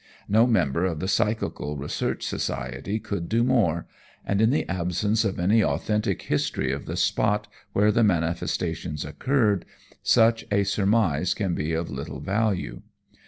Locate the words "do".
3.29-3.43